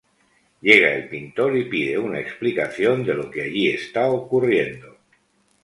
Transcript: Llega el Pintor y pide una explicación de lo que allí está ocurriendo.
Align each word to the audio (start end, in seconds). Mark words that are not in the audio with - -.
Llega 0.67 0.93
el 0.93 1.07
Pintor 1.07 1.55
y 1.55 1.65
pide 1.65 1.95
una 1.99 2.19
explicación 2.19 3.05
de 3.05 3.13
lo 3.13 3.29
que 3.29 3.43
allí 3.43 3.69
está 3.69 4.09
ocurriendo. 4.09 4.97